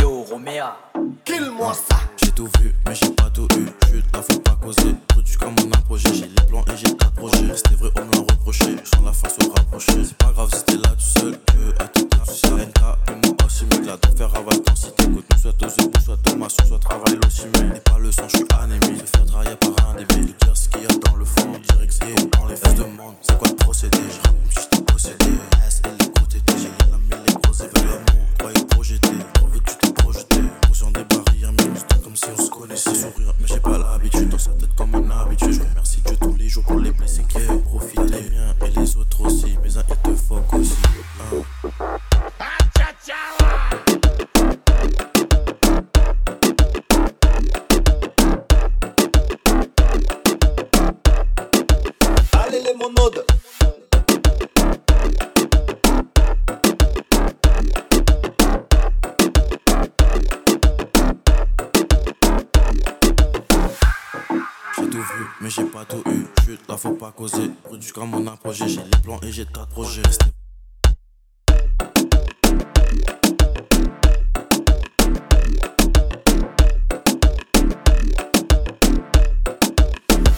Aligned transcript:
Yo, 0.00 0.22
Roméa. 0.22 0.76
Kill-moi 1.24 1.72
ça. 1.74 1.96
J'ai 2.22 2.30
tout 2.30 2.48
vu, 2.60 2.72
mais 2.86 2.94
j'ai 2.94 3.10
pas 3.10 3.28
tout 3.30 3.48
eu. 3.56 3.66
Chut, 3.86 4.04
la 4.14 4.22
faut 4.22 4.38
pas 4.38 4.56
causer. 4.62 4.94
Foutu 5.12 5.36
comme 5.36 5.54
mon 5.60 5.72
apogée. 5.72 6.14
J'ai 6.14 6.28
les 6.28 6.46
plans 6.46 6.64
et 6.72 6.76
j'ai 6.76 6.96
ta 6.96 7.06
projet. 7.06 7.56
C'était 7.56 7.74
vrai, 7.74 7.90
on 7.96 8.04
me 8.04 8.12
l'a 8.12 8.18
reproché. 8.18 8.76
J'en 8.84 9.02
la 9.04 9.12
force 9.12 9.36
au 9.44 9.52
rapproché. 9.52 10.04
C'est 10.04 10.16
pas 10.16 10.32
grave 10.32 10.50
si 10.54 10.64
t'es 10.64 10.76
là 10.76 10.90
tout 10.90 11.20
seul. 11.20 11.38
Que 11.46 11.82
à 11.82 11.88
tout 11.88 12.08
tu 12.08 12.32
sais. 12.32 12.48
NK 12.48 12.78
et 13.08 13.26
moi 13.26 13.46
aussi, 13.46 13.64
mais 13.70 13.86
là, 13.86 13.96
de 13.96 14.16
faire 14.16 14.34
avaler 14.36 14.62
ton 14.62 14.76
si 14.76 14.92
t'écoutes. 14.92 15.26
Nous 15.32 15.38
soit 15.38 15.62
aux 15.62 15.82
ébouches, 15.82 16.04
soit 16.04 16.32
aux 16.32 16.36
maçons, 16.36 16.64
soit 16.68 16.78
travail 16.78 17.18
l'aussi, 17.22 17.46
mais 17.54 17.62
n'est 17.74 17.80
pas 17.80 17.98
le 17.98 18.12
sang, 18.12 18.28
je 18.28 18.36
suis 18.36 18.46
anémie. 18.60 18.98
Se 18.98 19.16
faire 19.16 19.26
drailler 19.26 19.56
par 19.56 19.90
un 19.90 19.94
débile. 19.94 20.34
Dire 20.40 20.56
ce 20.56 20.68
qu'il 20.68 20.82
y 20.82 20.86
a 20.86 20.88
dans 20.88 21.16
le 21.16 21.24
fond. 21.24 21.50
Dire 21.50 22.28
dans 22.38 22.46
les 22.46 22.56
fesses 22.56 22.74
de 22.74 22.84
monde. 22.84 23.14
C'est 23.22 23.36
quoi 23.38 23.48
le 23.48 23.56
procédé? 23.56 23.98
Je 23.98 24.28
rappe, 24.28 24.36
je 24.50 24.76
t'ai 24.76 24.82
possédé. 24.82 25.26
Je 35.36 35.60
remercie 35.60 36.00
Dieu 36.04 36.16
tous 36.20 36.36
les 36.36 36.48
jours 36.48 36.64
pour 36.64 36.78
les 36.80 36.90
blessés 36.90 37.24
qui 37.28 37.38
ont 37.48 37.58
profité. 37.60 38.02
Les 38.02 38.30
miens 38.30 38.54
et 38.66 38.70
les 38.70 38.96
autres 38.96 39.20
aussi, 39.26 39.56
mais 39.62 39.76
un 39.76 39.80
hit 39.80 40.16
fuck 40.16 40.54
aussi. 40.54 40.74
Allez 52.32 52.60
les 52.62 52.74
monodes 52.74 53.24
j'ai 65.48 65.64
pas 65.64 65.84
tout 65.84 66.02
eu. 66.10 66.26
Chute, 66.44 66.60
la 66.68 66.76
faut 66.76 66.92
pas 66.92 67.12
causer. 67.12 67.50
Produit 67.64 67.90
quand 67.92 68.06
mon 68.06 68.26
approche, 68.26 68.58
j'ai 68.66 68.82
les 68.82 68.98
plans 69.02 69.20
et 69.22 69.32
j'ai 69.32 69.46
tas 69.46 69.64
de 69.64 69.70
projets. 69.70 70.02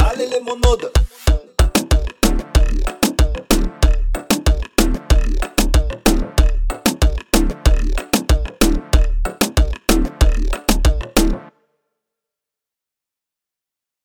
Allez 0.00 0.26
les 0.26 0.40
monodes 0.40 0.90